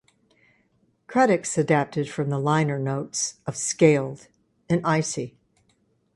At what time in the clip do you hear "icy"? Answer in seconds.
4.83-5.37